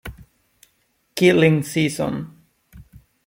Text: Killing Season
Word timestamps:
Killing 1.13 1.61
Season 1.61 2.25